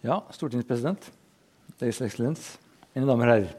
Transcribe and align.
Ja, 0.00 0.22
stortingspresident, 0.32 1.10
Deres 1.76 1.98
eksellens. 2.00 2.54
mine 2.94 3.04
damer 3.04 3.28
og 3.28 3.34
herrer. 3.34 3.50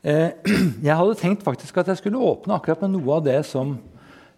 Eh, 0.00 0.54
jeg 0.88 0.96
hadde 0.96 1.16
tenkt 1.20 1.44
faktisk 1.44 1.76
at 1.76 1.90
jeg 1.92 2.00
skulle 2.00 2.22
åpne 2.30 2.56
akkurat 2.56 2.80
med 2.86 2.94
noe 2.94 3.18
av 3.18 3.26
det 3.26 3.42
som, 3.44 3.74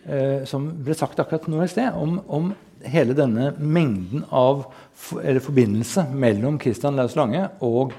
eh, 0.02 0.42
som 0.50 0.66
ble 0.82 0.96
sagt 0.98 1.22
akkurat 1.22 1.46
nå 1.46 1.62
i 1.62 1.70
sted, 1.70 1.94
om, 1.94 2.18
om 2.26 2.50
hele 2.82 3.14
denne 3.14 3.52
mengden 3.62 4.26
av 4.34 4.66
eller 5.22 5.38
forbindelse 5.38 6.08
mellom 6.10 6.58
Christian 6.58 6.98
Laus 6.98 7.14
Lange 7.14 7.46
og 7.62 7.94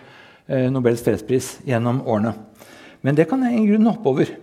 eh, 0.51 0.67
Nobels 0.67 1.07
fredspris 1.07 1.61
gjennom 1.63 2.03
årene. 2.03 2.35
Men 3.07 3.15
det 3.15 3.29
kan 3.31 3.47
jeg 3.47 3.55
i 3.55 3.67
grunnen 3.71 3.93
hoppe 3.93 4.11
over. 4.11 4.37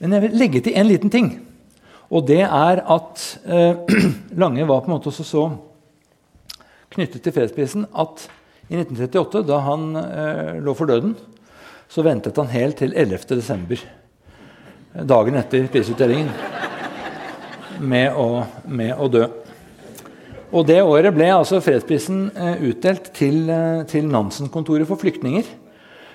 Men 0.00 0.16
jeg 0.16 0.24
vil 0.24 0.40
legge 0.40 0.64
til 0.64 0.80
en 0.80 0.88
liten 0.88 1.12
ting. 1.12 1.34
Og 2.08 2.24
det 2.32 2.46
er 2.48 2.80
at 2.80 3.26
Lange 4.40 4.64
var 4.64 4.80
på 4.80 4.88
en 4.88 4.96
måte 4.96 5.12
også 5.12 5.34
så 5.36 5.50
knyttet 6.94 7.24
til 7.24 7.34
fredsprisen 7.34 7.86
at 7.90 8.26
i 8.70 8.78
1938, 8.78 9.42
da 9.48 9.58
han 9.66 9.86
eh, 9.98 10.58
lå 10.62 10.74
for 10.78 10.90
døden, 10.90 11.16
så 11.90 12.04
ventet 12.06 12.38
han 12.38 12.52
helt 12.52 12.78
til 12.78 12.94
11.12., 12.94 13.82
dagen 15.06 15.38
etter 15.38 15.66
prisutdelingen, 15.70 16.30
med 17.80 18.14
å, 18.18 18.44
med 18.66 18.92
å, 18.98 19.08
dø. 19.10 19.24
Og 20.50 20.66
Det 20.66 20.80
året 20.82 21.14
ble 21.14 21.30
altså 21.32 21.62
fredsprisen 21.62 22.28
eh, 22.34 22.62
utdelt 22.70 23.12
til, 23.16 23.42
eh, 23.50 23.82
til 23.90 24.10
Nansen-kontoret 24.10 24.88
for 24.90 25.00
flyktninger. 25.00 25.46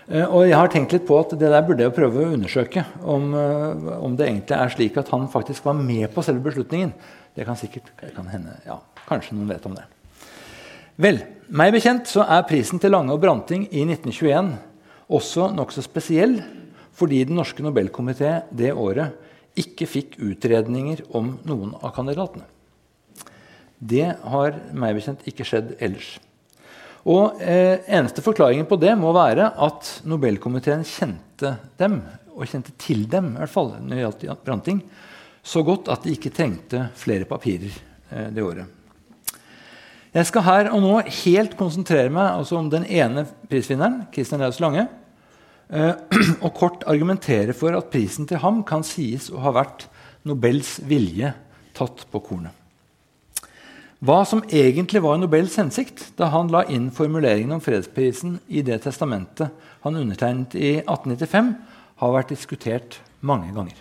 Eh, 0.06 0.26
og 0.28 0.46
jeg 0.46 0.58
har 0.60 0.70
tenkt 0.70 0.94
litt 0.94 1.08
på 1.08 1.18
at 1.18 1.34
det 1.34 1.50
der 1.50 1.66
burde 1.66 1.88
jeg 1.88 1.96
prøve 1.96 2.22
å 2.22 2.36
undersøke. 2.36 2.86
Om, 3.02 3.32
eh, 3.34 3.92
om, 3.98 4.16
det 4.16 4.28
egentlig 4.30 4.60
er 4.60 4.76
slik 4.76 5.00
at 5.02 5.10
han 5.16 5.28
faktisk 5.32 5.66
var 5.66 5.80
med 5.80 6.08
på 6.14 6.24
selve 6.26 6.46
beslutningen. 6.46 6.94
Det 7.36 7.48
kan 7.48 7.58
sikkert 7.60 7.90
kan 8.16 8.30
hende, 8.32 8.60
ja, 8.68 8.80
Kanskje 9.06 9.36
noen 9.38 9.52
vet 9.52 9.66
om 9.68 9.76
det. 9.78 9.84
Vel, 10.96 11.18
meg 11.52 11.74
bekjent 11.76 12.08
så 12.08 12.24
er 12.24 12.46
prisen 12.48 12.80
til 12.80 12.94
Lange 12.96 13.12
og 13.12 13.20
Branting 13.20 13.66
i 13.68 13.82
1921 13.84 14.54
også 15.12 15.50
nokså 15.52 15.82
spesiell 15.84 16.38
fordi 16.96 17.26
Den 17.28 17.36
norske 17.36 17.64
Nobelkomité 17.64 18.46
det 18.56 18.72
året 18.72 19.18
ikke 19.60 19.88
fikk 19.92 20.16
utredninger 20.24 21.02
om 21.16 21.34
noen 21.48 21.74
av 21.82 21.92
kandidatene. 21.96 22.46
Det 23.76 24.08
har 24.24 24.56
meg 24.72 24.96
bekjent 24.96 25.28
ikke 25.28 25.44
skjedd 25.48 25.74
ellers. 25.84 26.14
Og 27.04 27.44
eh, 27.44 27.84
Eneste 27.92 28.24
forklaringen 28.24 28.68
på 28.70 28.80
det 28.80 28.96
må 28.96 29.12
være 29.16 29.50
at 29.68 29.92
Nobelkomiteen 30.08 30.88
kjente 30.88 31.58
dem, 31.76 32.00
og 32.32 32.48
kjente 32.48 32.72
til 32.80 33.04
dem 33.12 33.34
i 33.34 33.42
hvert 33.42 33.52
fall, 33.52 33.76
når 33.84 34.00
det 34.16 34.30
gjaldt 34.30 34.48
Branting, 34.48 34.80
så 35.44 35.60
godt 35.68 35.92
at 35.92 36.08
de 36.08 36.16
ikke 36.16 36.32
trengte 36.36 36.88
flere 36.96 37.28
papirer 37.28 37.76
eh, 37.76 38.32
det 38.32 38.48
året. 38.48 38.75
Jeg 40.16 40.30
skal 40.30 40.46
her 40.46 40.68
og 40.72 40.80
nå 40.80 40.94
helt 41.26 41.58
konsentrere 41.60 42.08
meg 42.08 42.38
altså 42.38 42.56
om 42.56 42.70
den 42.72 42.86
ene 42.88 43.26
prisvinneren, 43.52 44.06
Christian 44.16 44.40
Laus 44.40 44.62
Lange, 44.64 44.86
eh, 45.68 45.92
og 46.46 46.54
kort 46.56 46.86
argumentere 46.88 47.52
for 47.52 47.76
at 47.76 47.90
prisen 47.92 48.30
til 48.30 48.40
ham 48.40 48.62
kan 48.64 48.86
sies 48.88 49.28
å 49.28 49.42
ha 49.44 49.52
vært 49.58 49.90
Nobels 50.24 50.78
vilje 50.88 51.34
tatt 51.76 52.06
på 52.08 52.24
kornet. 52.24 52.56
Hva 54.06 54.22
som 54.28 54.46
egentlig 54.48 55.04
var 55.04 55.20
Nobels 55.20 55.60
hensikt 55.60 56.14
da 56.16 56.32
han 56.32 56.48
la 56.54 56.64
inn 56.72 56.88
formuleringen 56.96 57.58
om 57.58 57.64
fredsprisen 57.64 58.40
i 58.48 58.64
det 58.64 58.80
testamentet 58.88 59.52
han 59.84 60.00
undertegnet 60.00 60.56
i 60.56 60.78
1895, 60.80 61.54
har 62.00 62.16
vært 62.16 62.32
diskutert 62.32 63.02
mange 63.20 63.52
ganger. 63.52 63.76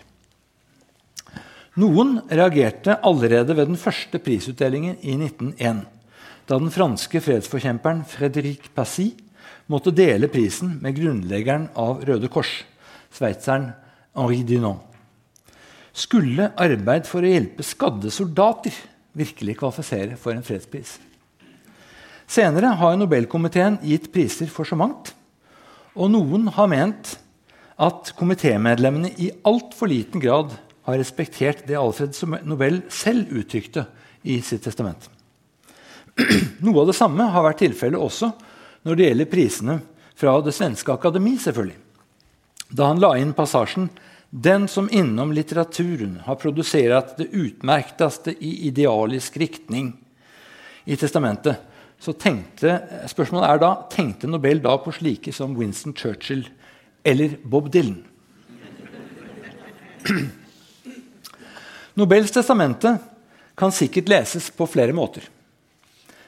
Noen 1.79 2.17
reagerte 2.27 2.99
allerede 3.03 3.55
ved 3.55 3.71
den 3.71 3.79
første 3.79 4.19
prisutdelingen 4.23 4.99
i 4.99 5.15
1901 5.15 5.85
da 6.45 6.59
den 6.61 6.73
franske 6.73 7.21
fredsforkjemperen 7.25 8.03
Frédéric 8.05 8.69
Passy 8.75 9.11
måtte 9.71 9.93
dele 9.95 10.29
prisen 10.29 10.77
med 10.81 10.97
grunnleggeren 10.97 11.69
av 11.73 12.03
Røde 12.05 12.29
Kors, 12.29 12.51
sveitseren 13.13 13.71
Henri 14.15 14.43
Dunant. 14.45 14.83
Skulle 15.95 16.51
arbeid 16.59 17.07
for 17.07 17.23
å 17.23 17.31
hjelpe 17.31 17.63
skadde 17.65 18.11
soldater 18.11 18.75
virkelig 19.15 19.55
kvalifisere 19.61 20.19
for 20.19 20.35
en 20.35 20.45
fredspris? 20.45 20.97
Senere 22.27 22.73
har 22.77 22.97
Nobelkomiteen 22.99 23.79
gitt 23.85 24.09
priser 24.13 24.49
for 24.51 24.67
så 24.67 24.77
mangt. 24.77 25.13
Og 25.95 26.11
noen 26.11 26.49
har 26.51 26.69
ment 26.69 27.15
at 27.79 28.11
komitémedlemmene 28.19 29.13
i 29.21 29.31
altfor 29.47 29.89
liten 29.91 30.21
grad 30.23 30.53
har 30.85 30.99
respektert 30.99 31.63
det 31.67 31.79
Alfred 31.79 32.17
Nobel 32.45 32.83
selv 32.93 33.31
uttrykte 33.33 33.87
i 34.25 34.41
sitt 34.43 34.65
testament. 34.67 35.07
Noe 36.63 36.81
av 36.81 36.87
det 36.89 36.95
samme 36.95 37.27
har 37.31 37.43
vært 37.43 37.63
tilfellet 37.65 37.99
også 37.99 38.31
når 38.85 38.95
det 38.95 39.09
gjelder 39.09 39.31
prisene 39.31 39.79
fra 40.15 40.37
Det 40.41 40.53
svenske 40.55 40.93
akademi. 40.93 41.37
selvfølgelig. 41.37 41.75
Da 42.71 42.87
han 42.87 42.99
la 42.99 43.17
inn 43.17 43.33
passasjen 43.33 43.89
'Den 44.31 44.67
som 44.67 44.89
innom 44.91 45.31
litteraturen 45.31 46.19
har 46.25 46.35
produsert 46.35 47.17
det 47.17 47.31
utmerkteste 47.31 48.35
i 48.39 48.67
idealisk 48.67 49.37
riktning' 49.37 49.93
i 50.85 50.95
testamentet, 50.95 51.55
så 51.99 52.13
tenkte, 52.13 52.81
spørsmålet 53.07 53.49
er 53.49 53.57
da, 53.57 53.87
tenkte 53.89 54.27
Nobel 54.27 54.59
da 54.61 54.77
på 54.77 54.91
slike 54.91 55.33
som 55.33 55.55
Winston 55.55 55.93
Churchill 55.93 56.49
eller 57.03 57.37
Bob 57.43 57.71
Dylan? 57.71 58.03
Nobels 61.95 62.31
testamente 62.31 62.97
kan 63.55 63.71
sikkert 63.71 64.09
leses 64.09 64.49
på 64.51 64.67
flere 64.67 64.93
måter. 64.93 65.23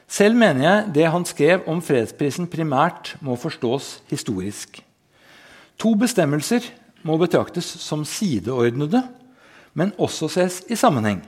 Selv 0.08 0.38
mener 0.40 0.64
jeg 0.64 0.92
det 0.94 1.08
han 1.12 1.24
skrev 1.28 1.66
om 1.68 1.82
fredsprisen, 1.84 2.48
primært 2.48 3.14
må 3.20 3.36
forstås 3.36 3.98
historisk. 4.08 4.80
To 5.78 5.92
bestemmelser 6.00 6.64
må 7.06 7.18
betraktes 7.20 7.68
som 7.82 8.06
sideordnede, 8.08 9.02
men 9.76 9.92
også 10.00 10.30
ses 10.32 10.62
i 10.72 10.78
sammenheng. 10.80 11.20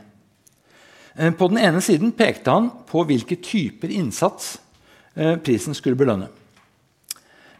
Eh, 1.14 1.32
på 1.34 1.48
den 1.52 1.60
ene 1.60 1.82
siden 1.84 2.12
pekte 2.16 2.50
han 2.50 2.70
på 2.88 3.04
hvilke 3.04 3.36
typer 3.36 3.92
innsats 3.92 4.56
eh, 5.14 5.36
prisen 5.36 5.76
skulle 5.76 6.00
belønne. 6.00 6.30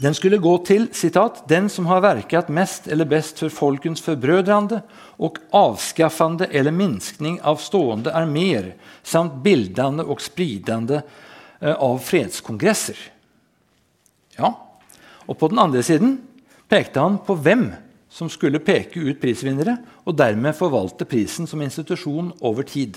Den 0.00 0.14
skulle 0.16 0.38
gå 0.40 0.54
til 0.64 0.88
citat, 0.92 1.42
'den 1.48 1.68
som 1.68 1.86
har 1.86 2.00
verkat 2.00 2.48
mest 2.48 2.88
eller 2.88 3.04
best 3.04 3.38
for 3.38 3.48
folkens 3.48 4.00
forbrødrande 4.00 4.80
og 5.18 5.38
avskaffande 5.52 6.48
eller 6.50 6.70
minskning 6.70 7.40
av 7.44 7.56
stående 7.56 8.12
arméer 8.12 8.72
samt 9.02 9.42
bildende 9.44 10.04
og 10.04 10.20
spridende 10.20 11.02
eh, 11.60 11.74
av 11.74 12.00
fredskongresser'. 12.00 13.10
Ja, 14.38 14.52
og 15.28 15.38
På 15.38 15.48
den 15.48 15.58
andre 15.58 15.82
siden 15.82 16.20
pekte 16.68 17.00
han 17.00 17.18
på 17.18 17.34
hvem 17.34 17.72
som 18.08 18.28
skulle 18.28 18.58
peke 18.58 19.00
ut 19.00 19.20
prisvinnere 19.20 19.76
og 20.06 20.16
dermed 20.16 20.56
forvalte 20.56 21.04
prisen 21.04 21.46
som 21.46 21.60
institusjon 21.60 22.32
over 22.40 22.62
tid, 22.62 22.96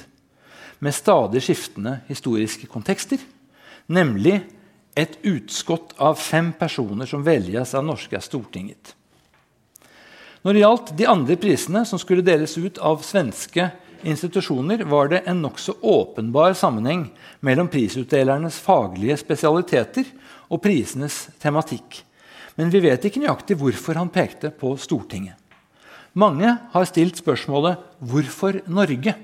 med 0.80 0.94
stadig 0.94 1.42
skiftende 1.42 2.00
historiske 2.08 2.68
kontekster, 2.68 3.18
nemlig 3.88 4.42
et 4.96 5.18
utskott 5.26 5.94
av 5.98 6.16
fem 6.22 6.52
personer 6.54 7.10
som 7.10 7.24
velges 7.26 7.74
av 7.74 7.86
norske 7.86 8.20
Stortinget. 8.22 8.94
Når 10.44 10.54
det 10.54 10.64
gjaldt 10.64 10.94
de 11.00 11.08
andre 11.08 11.38
prisene 11.40 11.86
som 11.88 12.00
skulle 12.02 12.26
deles 12.26 12.58
ut 12.60 12.78
av 12.84 13.04
svenske 13.06 13.70
institusjoner, 14.04 14.84
var 14.84 15.08
det 15.14 15.24
en 15.30 15.40
nokså 15.42 15.78
åpenbar 15.80 16.54
sammenheng 16.60 17.06
mellom 17.40 17.70
prisutdelernes 17.72 18.60
faglige 18.60 19.18
spesialiteter 19.22 20.10
og 20.52 20.62
prisenes 20.64 21.30
tematikk. 21.42 22.02
Men 22.60 22.70
vi 22.74 22.84
vet 22.84 23.08
ikke 23.08 23.24
nøyaktig 23.24 23.58
hvorfor 23.58 23.98
han 23.98 24.12
pekte 24.14 24.52
på 24.54 24.76
Stortinget. 24.78 25.40
Mange 26.14 26.52
har 26.74 26.86
stilt 26.86 27.18
spørsmålet 27.18 27.78
'Hvorfor 28.00 28.62
Norge?' 28.68 29.16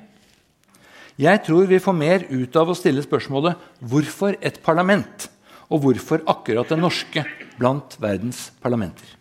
Jeg 1.20 1.44
tror 1.44 1.68
vi 1.68 1.80
får 1.80 1.94
mer 1.94 2.24
ut 2.30 2.56
av 2.56 2.70
å 2.70 2.76
stille 2.76 3.04
spørsmålet 3.04 3.56
'Hvorfor 3.84 4.36
et 4.42 4.64
parlament?' 4.64 5.30
Og 5.70 5.84
hvorfor 5.84 6.26
akkurat 6.30 6.70
det 6.70 6.80
norske 6.82 7.24
blant 7.60 7.98
verdens 8.02 8.50
parlamenter. 8.62 9.16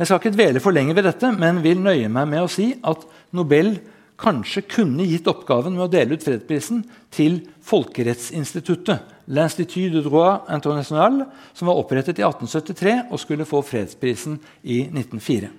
Jeg 0.00 0.08
skal 0.08 0.20
ikke 0.20 0.32
dvele 0.32 0.60
for 0.64 0.72
lenge 0.72 0.94
ved 0.96 1.04
dette, 1.04 1.28
men 1.36 1.60
vil 1.60 1.80
nøye 1.82 2.08
meg 2.08 2.28
med 2.30 2.46
å 2.46 2.48
si 2.48 2.70
at 2.88 3.02
Nobel 3.36 3.74
kanskje 4.20 4.62
kunne 4.68 5.04
gitt 5.08 5.28
oppgaven 5.28 5.74
med 5.76 5.86
å 5.86 5.92
dele 5.92 6.16
ut 6.16 6.24
fredsprisen 6.24 6.82
til 7.12 7.40
Folkerettsinstituttet, 7.64 9.04
l'Institut 9.30 9.92
du 9.94 10.00
droit 10.04 10.48
international, 10.52 11.24
som 11.54 11.68
var 11.70 11.80
opprettet 11.80 12.20
i 12.20 12.24
1873 12.26 12.94
og 13.10 13.20
skulle 13.20 13.48
få 13.48 13.62
fredsprisen 13.64 14.38
i 14.62 14.82
1904. 14.88 15.50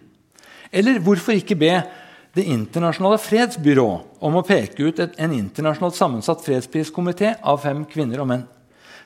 Eller 0.72 1.02
hvorfor 1.04 1.38
ikke 1.38 1.60
be 1.60 1.76
Det 2.32 2.46
internasjonale 2.48 3.18
fredsbyrå 3.20 3.88
om 4.24 4.38
å 4.40 4.44
peke 4.48 4.86
ut 4.88 5.02
en 5.04 5.34
internasjonalt 5.36 5.98
sammensatt 5.98 6.40
fredspriskomité 6.46 7.34
av 7.44 7.58
fem 7.60 7.82
kvinner 7.84 8.22
og 8.24 8.30
menn? 8.30 8.46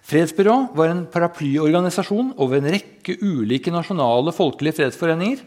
Fredsbyrå 0.06 0.56
var 0.78 0.92
en 0.92 1.06
paraplyorganisasjon 1.10 2.36
over 2.38 2.60
en 2.60 2.70
rekke 2.76 3.16
ulike 3.26 3.72
nasjonale 3.74 4.34
folkelige 4.36 4.78
fredsforeninger 4.78 5.42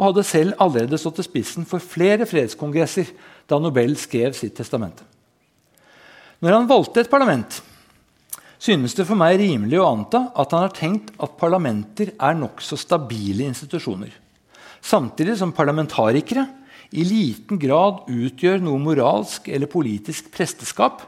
og 0.00 0.08
hadde 0.08 0.24
selv 0.26 0.56
allerede 0.64 0.98
stått 0.98 1.20
i 1.22 1.26
spissen 1.28 1.66
for 1.68 1.82
flere 1.84 2.26
fredskongresser 2.26 3.12
da 3.50 3.60
Nobel 3.62 3.94
skrev 4.00 4.34
sitt 4.34 4.56
testamente. 4.58 5.04
Når 6.40 6.56
han 6.56 6.70
valgte 6.70 7.04
et 7.04 7.10
parlament, 7.12 7.60
synes 8.58 8.96
det 8.96 9.06
for 9.06 9.18
meg 9.20 9.38
rimelig 9.38 9.78
å 9.78 9.86
anta 9.92 10.24
at 10.34 10.56
han 10.56 10.64
har 10.66 10.74
tenkt 10.74 11.12
at 11.20 11.38
parlamenter 11.38 12.14
er 12.16 12.38
nokså 12.38 12.80
stabile 12.80 13.46
institusjoner, 13.46 14.10
samtidig 14.80 15.36
som 15.38 15.54
parlamentarikere 15.54 16.48
i 16.90 17.04
liten 17.06 17.60
grad 17.60 18.08
utgjør 18.10 18.58
noe 18.64 18.80
moralsk 18.82 19.46
eller 19.52 19.70
politisk 19.70 20.32
presteskap, 20.34 21.04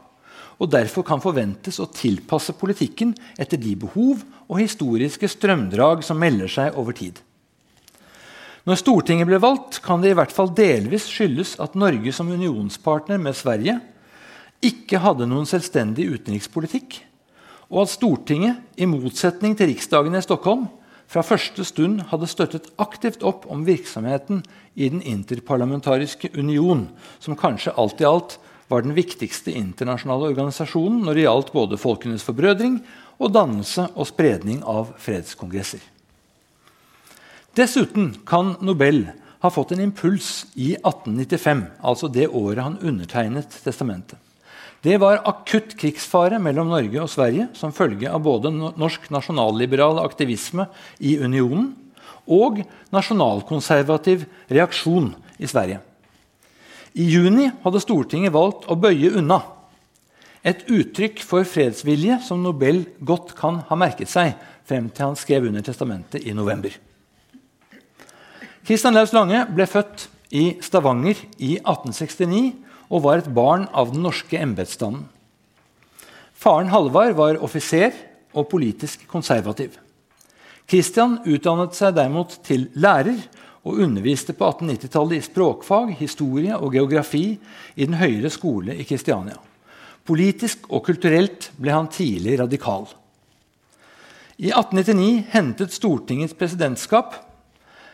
og 0.60 0.70
derfor 0.72 1.04
kan 1.06 1.22
forventes 1.22 1.80
å 1.80 1.88
tilpasse 1.90 2.54
politikken 2.58 3.14
etter 3.40 3.60
de 3.60 3.74
behov 3.84 4.22
og 4.48 4.60
historiske 4.60 5.30
strømdrag 5.30 6.04
som 6.06 6.20
melder 6.20 6.50
seg 6.50 6.78
over 6.78 6.96
tid. 6.96 7.20
Når 8.62 8.78
Stortinget 8.78 9.26
ble 9.26 9.40
valgt, 9.42 9.80
kan 9.82 10.02
det 10.02 10.12
i 10.12 10.18
hvert 10.18 10.34
fall 10.34 10.52
delvis 10.54 11.08
skyldes 11.10 11.56
at 11.62 11.74
Norge 11.74 12.12
som 12.14 12.30
unionspartner 12.30 13.18
med 13.18 13.34
Sverige 13.34 13.80
ikke 14.62 15.00
hadde 15.02 15.26
noen 15.26 15.48
selvstendig 15.50 16.06
utenrikspolitikk, 16.12 17.00
og 17.72 17.82
at 17.82 17.94
Stortinget, 17.96 18.60
i 18.78 18.86
motsetning 18.86 19.56
til 19.58 19.72
riksdagen 19.72 20.14
i 20.14 20.22
Stockholm, 20.22 20.68
fra 21.10 21.24
første 21.26 21.64
stund 21.66 22.06
hadde 22.08 22.28
støttet 22.30 22.70
aktivt 22.80 23.24
opp 23.26 23.44
om 23.52 23.66
virksomheten 23.66 24.44
i 24.78 24.88
Den 24.88 25.02
interparlamentariske 25.02 26.30
union, 26.38 26.86
som 27.18 27.36
kanskje 27.36 27.74
alt 27.76 28.00
i 28.00 28.08
alt 28.08 28.38
var 28.68 28.84
den 28.84 28.94
viktigste 28.96 29.52
internasjonale 29.56 30.30
organisasjonen 30.32 31.02
når 31.06 31.18
det 31.18 31.24
gjaldt 31.26 31.54
både 31.54 31.80
folkenes 31.80 32.24
forbrødring 32.26 32.80
og 33.22 33.32
dannelse 33.34 33.88
og 33.94 34.08
spredning 34.08 34.62
av 34.68 34.94
fredskongresser. 35.02 35.82
Dessuten 37.58 38.14
kan 38.26 38.54
Nobel 38.64 39.04
ha 39.42 39.50
fått 39.50 39.74
en 39.74 39.82
impuls 39.84 40.46
i 40.54 40.72
1895, 40.78 41.64
altså 41.82 42.08
det 42.08 42.30
året 42.30 42.62
han 42.62 42.78
undertegnet 42.80 43.52
testamentet. 43.64 44.18
Det 44.82 44.96
var 44.98 45.20
akutt 45.28 45.76
krigsfare 45.78 46.40
mellom 46.42 46.72
Norge 46.72 47.04
og 47.04 47.10
Sverige 47.10 47.48
som 47.54 47.74
følge 47.74 48.10
av 48.10 48.24
både 48.24 48.50
norsk 48.50 49.04
nasjonalliberal 49.14 50.00
aktivisme 50.02 50.66
i 50.98 51.14
unionen 51.22 51.68
og 52.26 52.64
nasjonalkonservativ 52.94 54.24
reaksjon 54.50 55.12
i 55.38 55.50
Sverige. 55.50 55.78
I 56.92 57.08
juni 57.08 57.48
hadde 57.62 57.80
Stortinget 57.80 58.34
valgt 58.34 58.66
å 58.68 58.76
bøye 58.76 59.14
unna. 59.16 59.40
Et 60.44 60.64
uttrykk 60.66 61.22
for 61.24 61.46
fredsvilje 61.46 62.18
som 62.26 62.42
Nobel 62.42 62.82
godt 63.00 63.32
kan 63.38 63.62
ha 63.68 63.78
merket 63.78 64.10
seg 64.10 64.34
frem 64.68 64.88
til 64.90 65.10
han 65.10 65.18
skrev 65.18 65.46
under 65.48 65.64
testamentet 65.64 66.26
i 66.26 66.34
november. 66.36 66.74
Kristian 68.66 68.94
Laus 68.94 69.14
Lange 69.14 69.44
ble 69.50 69.66
født 69.66 70.06
i 70.34 70.44
Stavanger 70.62 71.18
i 71.38 71.56
1869 71.58 72.42
og 72.92 73.04
var 73.06 73.22
et 73.22 73.30
barn 73.34 73.66
av 73.72 73.92
den 73.94 74.04
norske 74.04 74.38
embetsstanden. 74.38 75.06
Faren 76.42 76.72
Halvard 76.72 77.14
var 77.14 77.38
offiser 77.42 77.94
og 78.34 78.48
politisk 78.50 79.06
konservativ. 79.10 79.76
Kristian 80.66 81.20
utdannet 81.26 81.76
seg 81.76 81.94
derimot 81.96 82.38
til 82.46 82.66
lærer 82.74 83.18
og 83.62 83.80
underviste 83.84 84.34
på 84.34 84.48
1890-tallet 84.48 85.18
i 85.18 85.26
språkfag, 85.26 85.92
historie 86.00 86.56
og 86.56 86.74
geografi 86.74 87.26
i 87.74 87.86
Den 87.86 87.98
høyere 88.00 88.30
skole 88.30 88.74
i 88.74 88.86
Kristiania. 88.88 89.38
Politisk 90.04 90.66
og 90.70 90.82
kulturelt 90.86 91.52
ble 91.56 91.74
han 91.74 91.90
tidlig 91.92 92.40
radikal. 92.40 92.88
I 94.42 94.50
1899 94.50 95.28
hentet 95.30 95.76
Stortingets 95.76 96.34
presidentskap 96.34 97.20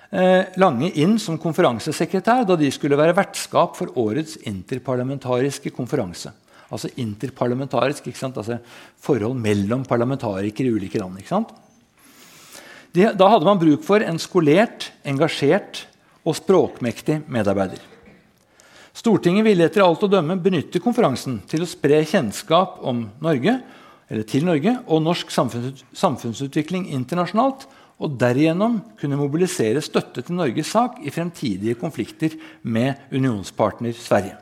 Eh, 0.08 0.56
Lange 0.56 0.88
inn 0.96 1.18
som 1.20 1.36
konferansesekretær 1.40 2.46
da 2.48 2.56
de 2.56 2.70
skulle 2.72 2.96
være 2.96 3.16
vertskap 3.16 3.74
for 3.76 3.92
årets 4.00 4.38
interparlamentariske 4.48 5.72
konferanse. 5.76 6.32
Altså 6.72 6.88
interparlamentarisk, 7.00 8.08
altså 8.24 8.58
forhold 9.00 9.36
mellom 9.36 9.84
parlamentarikere 9.84 10.68
i 10.68 10.72
ulike 10.72 11.00
land. 11.00 11.20
De, 12.98 13.06
da 13.14 13.28
hadde 13.30 13.46
man 13.46 13.60
bruk 13.60 13.84
for 13.86 14.02
en 14.02 14.18
skolert, 14.18 14.88
engasjert 15.06 15.84
og 16.26 16.34
språkmektig 16.34 17.20
medarbeider. 17.30 17.78
Stortinget 18.98 19.46
ville 19.46 19.68
etter 19.68 19.84
alt 19.84 20.02
å 20.02 20.10
dømme 20.10 20.34
benytte 20.42 20.80
konferansen 20.82 21.36
til 21.46 21.62
å 21.62 21.68
spre 21.70 22.00
kjennskap 22.02 22.80
om 22.82 23.04
Norge, 23.22 23.54
til 24.26 24.46
Norge 24.48 24.72
og 24.88 25.04
norsk 25.04 25.30
samfunnsutvikling 25.30 26.88
internasjonalt 26.96 27.68
og 28.02 28.18
derigjennom 28.18 28.80
kunne 28.98 29.18
mobilisere 29.20 29.82
støtte 29.84 30.24
til 30.24 30.38
Norges 30.38 30.72
sak 30.74 30.98
i 31.04 31.14
fremtidige 31.14 31.78
konflikter 31.78 32.34
med 32.66 32.98
unionspartner 33.14 33.94
Sverige. 33.94 34.34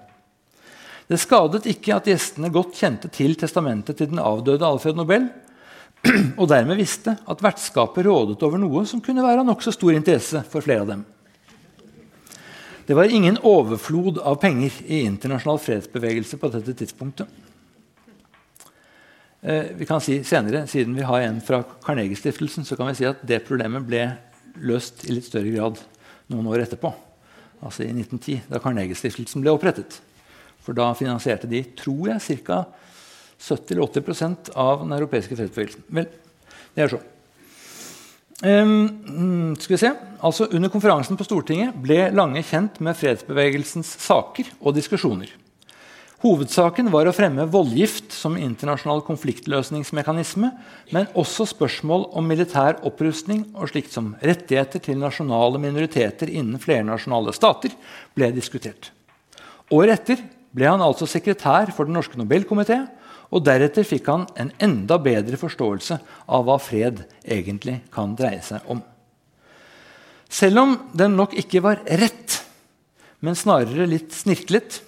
Det 1.06 1.19
skadet 1.20 1.67
ikke 1.70 1.99
at 1.99 2.08
gjestene 2.08 2.49
godt 2.55 2.79
kjente 2.81 3.11
til 3.12 3.37
testamentet 3.38 4.00
til 4.00 4.08
den 4.14 4.23
avdøde 4.23 4.64
Alfred 4.64 4.97
Nobel, 4.97 5.29
og 6.40 6.48
dermed 6.50 6.78
visste 6.78 7.16
at 7.26 7.43
vertskapet 7.43 8.06
rådet 8.06 8.43
over 8.46 8.60
noe 8.60 8.84
som 8.88 9.02
kunne 9.04 9.25
være 9.25 9.43
av 9.43 9.48
nokså 9.48 9.75
stor 9.75 9.96
interesse 9.96 10.43
for 10.50 10.64
flere 10.64 10.84
av 10.84 10.93
dem. 10.93 11.04
Det 12.87 12.94
var 12.94 13.10
ingen 13.10 13.38
overflod 13.43 14.20
av 14.22 14.38
penger 14.38 14.75
i 14.87 15.02
internasjonal 15.08 15.58
fredsbevegelse 15.58 16.38
på 16.38 16.50
dette 16.54 16.75
tidspunktet. 16.78 17.26
Eh, 19.43 19.72
vi 19.78 19.87
kan 19.87 20.00
si 20.00 20.20
senere, 20.25 20.66
Siden 20.66 20.94
vi 20.94 21.02
har 21.02 21.20
en 21.20 21.40
fra 21.40 21.64
Carnegie-stiftelsen, 21.82 22.64
så 22.64 22.76
kan 22.76 22.87
vi 22.87 22.94
si 22.94 23.04
at 23.04 23.26
det 23.26 23.44
problemet 23.46 23.82
ble 23.87 24.04
løst 24.62 25.04
i 25.04 25.12
litt 25.12 25.26
større 25.26 25.50
grad 25.50 25.82
noen 26.31 26.46
år 26.46 26.62
etterpå. 26.64 26.93
Altså 27.62 27.82
i 27.82 27.90
1910, 27.90 28.46
da 28.50 28.60
Carnegie-stiftelsen 28.62 29.43
ble 29.43 29.50
opprettet. 29.50 30.00
For 30.62 30.75
da 30.75 30.93
finansierte 30.98 31.50
de 31.50 31.64
tror 31.78 32.12
jeg, 32.14 32.43
ca. 32.46 32.64
70-80% 33.43 34.53
av 34.55 34.83
den 34.85 34.97
europeiske 34.97 35.37
fredsbevegelsen. 35.38 35.85
Vel, 35.88 36.09
det 36.77 36.87
er 36.87 36.93
så. 36.94 37.03
Um, 38.44 39.55
skal 39.56 39.75
vi 39.77 39.81
se. 39.81 39.91
Altså, 40.21 40.49
under 40.53 40.69
konferansen 40.73 41.17
på 41.17 41.25
Stortinget 41.25 41.77
ble 41.81 42.11
Lange 42.12 42.43
kjent 42.44 42.83
med 42.85 42.99
fredsbevegelsens 42.99 43.94
saker 44.05 44.50
og 44.61 44.77
diskusjoner. 44.77 45.31
Hovedsaken 46.25 46.88
var 46.91 47.09
å 47.09 47.12
fremme 47.12 47.44
voldgift 47.53 48.15
som 48.17 48.38
internasjonal 48.41 49.03
konfliktløsningsmekanisme, 49.05 50.49
men 50.97 51.09
også 51.12 51.44
spørsmål 51.50 52.06
om 52.17 52.29
militær 52.29 52.81
opprustning 52.89 53.43
og 53.53 53.69
slikt 53.69 53.93
som 53.93 54.15
rettigheter 54.25 54.81
til 54.85 54.97
nasjonale 55.00 55.61
minoriteter 55.61 56.32
innen 56.32 56.61
flernasjonale 56.61 57.35
stater 57.37 57.77
ble 58.17 58.31
diskutert. 58.37 58.91
Året 59.73 60.00
etter 60.00 60.25
ble 60.56 60.70
han 60.70 60.84
altså 60.84 61.08
sekretær 61.10 61.72
for 61.77 61.84
Den 61.84 61.99
norske 61.99 62.17
Nobelkomité, 62.17 62.87
og 63.31 63.45
deretter 63.47 63.87
fikk 63.87 64.11
han 64.13 64.27
en 64.39 64.53
enda 64.63 64.99
bedre 65.03 65.39
forståelse 65.41 65.99
av 66.31 66.47
hva 66.47 66.59
fred 66.63 67.05
egentlig 67.25 67.81
kan 67.95 68.15
dreie 68.19 68.43
seg 68.45 68.67
om. 68.71 68.83
Selv 70.29 70.63
om 70.63 70.77
den 70.97 71.17
nok 71.19 71.35
ikke 71.39 71.63
var 71.65 71.83
rett, 71.87 72.41
men 73.23 73.39
snarere 73.39 73.87
litt 73.89 74.15
snirklet, 74.15 74.81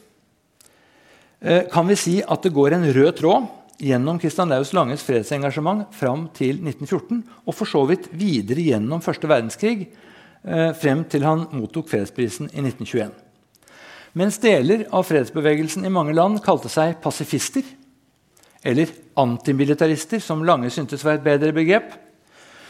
Eh, 1.41 1.63
kan 1.71 1.87
vi 1.87 1.95
si 1.97 2.19
at 2.27 2.43
det 2.43 2.51
går 2.51 2.75
en 2.75 2.89
rød 2.93 3.13
tråd 3.21 3.47
gjennom 3.79 4.19
Kristian 4.19 4.51
Laus 4.51 4.73
Langes 4.75 5.05
fredsengasjement 5.07 5.87
fram 5.95 6.27
til 6.35 6.59
1914, 6.59 7.23
og 7.47 7.55
for 7.55 7.71
så 7.71 7.85
vidt 7.87 8.09
videre 8.11 8.65
gjennom 8.67 9.03
første 9.05 9.31
verdenskrig, 9.31 9.87
eh, 10.43 10.73
frem 10.75 11.05
til 11.05 11.23
han 11.23 11.47
mottok 11.53 11.89
fredsprisen 11.93 12.51
i 12.51 12.65
1921. 12.65 13.13
Mens 14.19 14.39
deler 14.43 14.89
av 14.91 15.07
fredsbevegelsen 15.07 15.87
i 15.87 15.95
mange 15.95 16.13
land 16.13 16.43
kalte 16.43 16.69
seg 16.69 16.99
pasifister, 17.01 17.63
eller 18.63 18.91
antimilitarister, 19.19 20.23
som 20.23 20.45
Lange 20.47 20.71
syntes 20.71 21.05
var 21.07 21.19
et 21.19 21.27
bedre 21.27 21.53
begrep, 21.55 21.93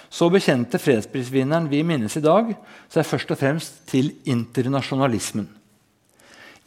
så 0.09 0.31
bekjente 0.33 0.81
fredsprisvinneren 0.81 1.69
vi 1.69 1.83
minnes 1.85 2.17
i 2.17 2.25
dag, 2.25 2.55
seg 2.89 3.07
først 3.07 3.33
og 3.35 3.41
fremst 3.41 3.81
til 3.91 4.13
internasjonalismen. 4.29 5.49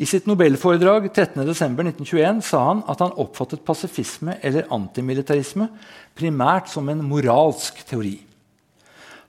I 0.01 0.07
sitt 0.09 0.25
nobelforedrag 0.25 1.11
13.12.1921 1.11 2.41
sa 2.45 2.61
han 2.71 2.81
at 2.89 3.01
han 3.03 3.13
oppfattet 3.21 3.65
pasifisme 3.65 4.37
eller 4.41 4.69
antimilitarisme 4.73 5.67
primært 6.17 6.71
som 6.71 6.89
en 6.89 7.03
moralsk 7.05 7.83
teori. 7.85 8.15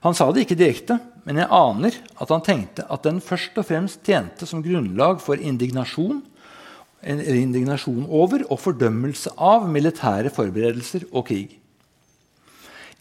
Han 0.03 0.17
sa 0.17 0.31
det 0.33 0.43
ikke 0.43 0.57
direkte, 0.57 0.97
men 1.23 1.39
jeg 1.39 1.51
aner 1.53 1.97
at 2.19 2.31
han 2.33 2.43
tenkte 2.43 2.87
at 2.91 3.05
den 3.05 3.21
først 3.23 3.59
og 3.61 3.67
fremst 3.69 4.01
tjente 4.03 4.47
som 4.49 4.63
grunnlag 4.65 5.21
for 5.23 5.39
indignasjon, 5.39 6.23
indignasjon 7.03 8.05
over 8.07 8.45
og 8.49 8.59
fordømmelse 8.63 9.33
av 9.37 9.67
militære 9.69 10.31
forberedelser 10.33 11.07
og 11.11 11.27
krig. 11.27 11.57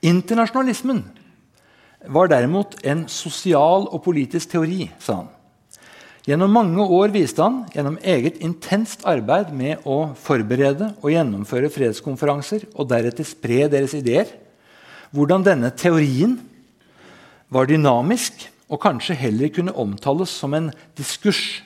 Internasjonalismen 0.02 1.04
var 2.10 2.30
derimot 2.32 2.74
en 2.82 3.06
sosial 3.06 3.86
og 3.86 4.02
politisk 4.04 4.56
teori, 4.56 4.88
sa 4.98 5.22
han. 5.22 5.30
Gjennom 6.22 6.52
mange 6.54 6.84
år 6.86 7.10
viste 7.14 7.42
han 7.42 7.64
gjennom 7.74 7.96
eget 7.98 8.36
intenst 8.46 9.02
arbeid 9.10 9.50
med 9.58 9.82
å 9.82 10.12
forberede 10.14 10.92
og 11.00 11.10
gjennomføre 11.10 11.70
fredskonferanser 11.74 12.68
og 12.76 12.86
deretter 12.92 13.26
spre 13.26 13.66
deres 13.70 13.94
ideer, 13.98 14.28
hvordan 15.10 15.42
denne 15.46 15.72
teorien 15.74 16.36
var 17.52 17.66
dynamisk 17.66 18.46
og 18.72 18.80
kanskje 18.84 19.18
heller 19.18 19.50
kunne 19.52 19.74
omtales 19.74 20.30
som 20.30 20.54
en 20.54 20.70
diskurs 20.96 21.60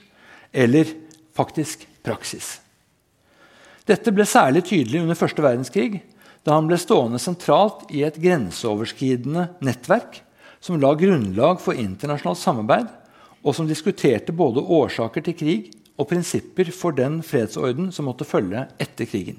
eller 0.56 0.88
faktisk 1.36 1.84
praksis. 2.06 2.56
Dette 3.86 4.10
ble 4.14 4.26
særlig 4.26 4.64
tydelig 4.66 5.02
under 5.04 5.18
første 5.18 5.42
verdenskrig, 5.44 6.00
da 6.46 6.56
han 6.56 6.68
ble 6.70 6.78
stående 6.78 7.20
sentralt 7.22 7.84
i 7.94 8.04
et 8.06 8.18
grenseoverskridende 8.22 9.48
nettverk 9.66 10.20
som 10.62 10.80
la 10.82 10.92
grunnlag 10.98 11.60
for 11.62 11.78
internasjonalt 11.78 12.40
samarbeid, 12.40 12.86
og 13.46 13.54
som 13.54 13.68
diskuterte 13.68 14.34
både 14.34 14.62
årsaker 14.62 15.22
til 15.26 15.36
krig 15.38 15.66
og 15.96 16.08
prinsipper 16.10 16.72
for 16.74 16.96
den 16.96 17.20
fredsorden 17.26 17.92
som 17.94 18.08
måtte 18.10 18.26
følge 18.26 18.66
etter 18.82 19.06
krigen. 19.06 19.38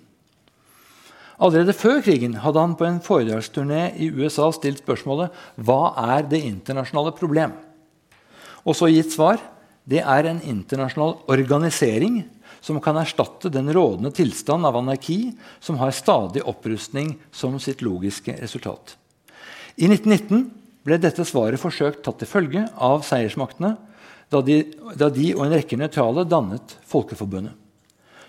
Allerede 1.38 1.76
før 1.78 2.00
krigen 2.02 2.40
hadde 2.42 2.62
han 2.64 2.74
på 2.80 2.88
en 2.88 3.02
foredragsturné 3.04 3.92
i 4.02 4.08
USA 4.10 4.48
stilt 4.56 4.82
spørsmålet 4.82 5.36
hva 5.68 5.94
er 6.16 6.26
det 6.32 6.42
internasjonale 6.48 7.14
problem? 7.20 7.54
Og 8.66 8.74
så 8.80 8.90
gitt 8.90 9.14
svar 9.14 9.38
det 9.88 10.02
er 10.02 10.28
en 10.28 10.42
internasjonal 10.44 11.14
organisering 11.30 12.24
som 12.62 12.80
kan 12.84 12.98
erstatte 13.00 13.52
den 13.54 13.72
rådende 13.74 14.12
tilstand 14.16 14.66
av 14.68 14.78
anarki 14.80 15.34
som 15.60 15.80
har 15.82 15.96
stadig 15.96 16.44
opprustning 16.48 17.16
som 17.32 17.60
sitt 17.60 17.84
logiske 17.86 18.36
resultat. 18.42 18.96
I 19.78 19.90
1919 19.90 20.48
ble 20.88 20.98
dette 21.02 21.26
svaret 21.28 21.62
forsøkt 21.62 22.04
tatt 22.06 22.22
til 22.22 22.30
følge 22.30 22.64
av 22.74 23.04
seiersmaktene 23.06 23.76
da 24.34 24.42
de, 24.44 24.62
da 25.00 25.10
de 25.14 25.32
og 25.36 25.46
en 25.46 25.56
rekke 25.56 25.80
nøytrale 25.80 26.26
dannet 26.28 26.76
Folkeforbundet. 26.88 27.54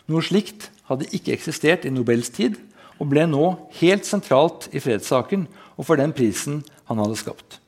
Noe 0.08 0.24
slikt 0.24 0.70
hadde 0.88 1.08
ikke 1.14 1.34
eksistert 1.34 1.84
i 1.84 1.92
Nobels 1.92 2.30
tid 2.34 2.56
og 2.98 3.10
ble 3.12 3.26
nå 3.30 3.50
helt 3.80 4.06
sentralt 4.08 4.68
i 4.72 4.82
fredssaken 4.82 5.46
og 5.76 5.86
for 5.86 6.00
den 6.00 6.14
prisen 6.16 6.62
han 6.90 7.00
hadde 7.02 7.18
skapt. 7.20 7.58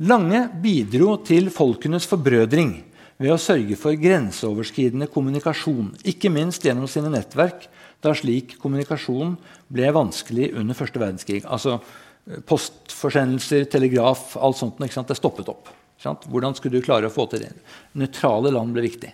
Lange 0.00 0.46
bidro 0.62 1.18
til 1.28 1.50
folkenes 1.52 2.06
forbrødring 2.08 2.72
ved 3.20 3.34
å 3.34 3.40
sørge 3.40 3.76
for 3.76 3.96
grenseoverskridende 4.00 5.10
kommunikasjon, 5.12 5.92
ikke 6.08 6.32
minst 6.32 6.64
gjennom 6.64 6.88
sine 6.88 7.12
nettverk, 7.12 7.66
da 8.00 8.14
slik 8.16 8.54
kommunikasjon 8.62 9.34
ble 9.68 9.90
vanskelig 9.92 10.54
under 10.56 10.76
første 10.76 11.02
verdenskrig. 11.02 11.42
Altså 11.44 11.76
eh, 11.76 12.40
Postforsendelser, 12.48 13.66
telegraf, 13.68 14.38
alt 14.40 14.56
sånt. 14.56 14.80
Det 14.80 15.18
stoppet 15.18 15.50
opp. 15.52 15.68
Hvordan 16.00 16.56
skulle 16.56 16.80
du 16.80 16.86
klare 16.86 17.10
å 17.10 17.12
få 17.12 17.26
til 17.28 17.44
det? 17.44 17.50
Nøytrale 18.00 18.54
land 18.54 18.72
ble 18.72 18.86
viktig. 18.86 19.10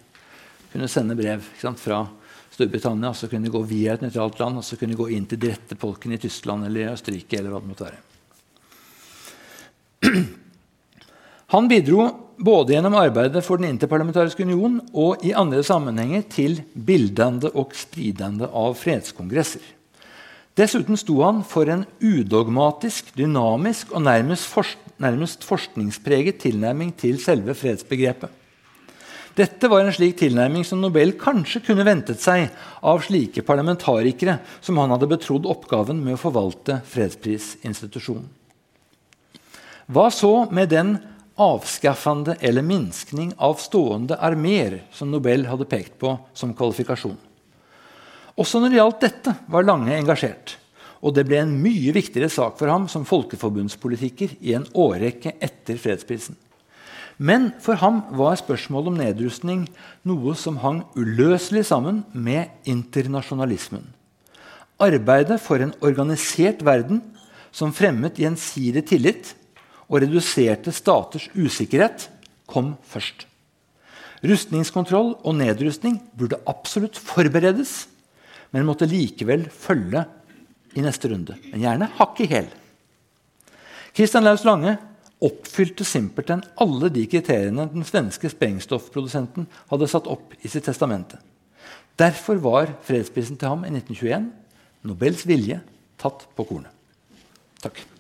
Kunne 0.71 0.87
sende 0.91 1.17
brev 1.19 1.43
fra 1.59 2.05
Storbritannia, 2.55 3.11
så 3.13 3.27
kunne 3.29 3.51
gå 3.51 3.63
via 3.67 3.97
et 3.97 4.05
nøytralt 4.05 4.39
land, 4.39 4.61
og 4.61 4.65
så 4.65 4.79
kunne 4.79 4.97
gå 4.97 5.09
inn 5.17 5.27
til 5.27 5.41
de 5.43 5.51
rette 5.51 5.77
folkene 5.81 6.15
i 6.15 6.23
Tyskland 6.23 6.69
eller 6.69 6.93
Østerrike. 6.93 7.41
eller 7.41 7.51
hva 7.51 7.61
det 7.65 7.71
måtte 7.73 7.89
være. 7.89 8.01
Han 11.57 11.69
bidro 11.69 12.26
både 12.39 12.75
gjennom 12.75 12.97
arbeidet 12.99 13.45
for 13.45 13.61
Den 13.61 13.73
interparlamentariske 13.75 14.45
union 14.45 14.81
og 14.93 15.25
i 15.25 15.33
andre 15.33 15.63
sammenhenger 15.65 16.27
til 16.31 16.61
bildende 16.73 17.51
og 17.55 17.75
spridende 17.77 18.49
av 18.53 18.77
fredskongresser. 18.81 19.63
Dessuten 20.57 20.97
sto 20.97 21.21
han 21.21 21.43
for 21.45 21.69
en 21.69 21.85
udogmatisk, 22.01 23.13
dynamisk 23.17 23.93
og 23.93 24.07
nærmest, 24.07 24.49
forsk 24.49 24.87
nærmest 25.03 25.45
forskningspreget 25.45 26.39
tilnærming 26.41 26.95
til 26.97 27.19
selve 27.21 27.55
fredsbegrepet. 27.55 28.31
Dette 29.37 29.69
var 29.69 29.85
en 29.85 29.93
slik 29.93 30.17
tilnærming 30.17 30.65
som 30.65 30.81
Nobel 30.81 31.13
kanskje 31.21 31.61
kunne 31.67 31.85
ventet 31.85 32.23
seg 32.25 32.47
av 32.81 33.03
slike 33.05 33.45
parlamentarikere 33.45 34.39
som 34.65 34.81
han 34.81 34.95
hadde 34.95 35.11
betrodd 35.11 35.49
oppgaven 35.53 36.01
med 36.01 36.17
å 36.17 36.23
forvalte 36.23 36.79
fredsprisinstitusjonen. 36.89 38.31
Hva 39.93 40.09
så 40.11 40.49
med 40.49 40.73
den 40.73 40.97
avskaffende 41.37 42.37
eller 42.41 42.65
minskning 42.65 43.33
av 43.37 43.59
stående 43.61 44.17
armeer 44.17 44.81
som 44.93 45.11
Nobel 45.13 45.47
hadde 45.47 45.69
pekt 45.69 45.99
på 46.01 46.15
som 46.35 46.55
kvalifikasjon. 46.57 47.17
Også 48.37 48.61
når 48.61 48.73
det 48.73 48.81
gjaldt 48.81 49.05
dette, 49.05 49.35
var 49.49 49.65
Lange 49.65 49.95
engasjert. 49.97 50.57
Og 51.05 51.15
det 51.17 51.27
ble 51.29 51.43
en 51.43 51.55
mye 51.61 51.93
viktigere 51.93 52.33
sak 52.33 52.57
for 52.59 52.73
ham 52.73 52.89
som 52.89 53.05
folkeforbundspolitiker 53.09 54.37
i 54.41 54.57
en 54.57 54.67
årrekke 54.77 55.37
etter 55.45 55.79
fredsprisen. 55.81 56.37
Men 57.17 57.51
for 57.65 57.81
ham 57.81 58.03
var 58.17 58.37
spørsmålet 58.37 58.91
om 58.93 58.99
nedrustning 59.01 59.63
noe 60.09 60.35
som 60.37 60.59
hang 60.61 60.83
uløselig 60.97 61.65
sammen 61.69 62.03
med 62.13 62.53
internasjonalismen. 62.69 63.85
Arbeidet 64.77 65.39
for 65.41 65.63
en 65.65 65.73
organisert 65.81 66.61
verden 66.65 67.01
som 67.57 67.73
fremmet 67.73 68.19
gjensidig 68.21 68.85
tillit 68.91 69.33
og 69.87 70.03
reduserte 70.03 70.75
staters 70.75 71.29
usikkerhet, 71.37 72.09
kom 72.47 72.75
først. 72.87 73.27
Rustningskontroll 74.27 75.15
og 75.27 75.37
nedrustning 75.39 75.99
burde 76.17 76.41
absolutt 76.49 76.99
forberedes, 76.99 77.87
men 78.55 78.67
måtte 78.67 78.89
likevel 78.89 79.47
følge 79.53 80.05
i 80.77 80.85
neste 80.85 81.11
runde. 81.13 81.37
Men 81.51 81.63
gjerne 81.63 81.91
hakk 81.99 82.23
i 82.23 82.29
hæl. 82.31 82.49
Christian 83.97 84.27
Laus 84.27 84.45
Lange 84.47 84.77
oppfylte 85.25 85.85
simpelthen 85.89 86.43
alle 86.61 86.91
de 86.93 87.07
kriteriene 87.09 87.69
den 87.73 87.87
svenske 87.89 88.29
sprengstoffprodusenten 88.33 89.49
hadde 89.71 89.89
satt 89.91 90.11
opp 90.13 90.37
i 90.43 90.51
sitt 90.53 90.67
testamente. 90.69 91.21
Derfor 91.97 92.41
var 92.45 92.75
fredsprisen 92.85 93.39
til 93.41 93.49
ham 93.49 93.65
i 93.65 93.73
1921 93.73 94.29
Nobels 94.87 95.25
vilje 95.27 95.63
tatt 95.99 96.29
på 96.37 96.45
kornet. 96.47 96.73
Takk. 97.65 97.96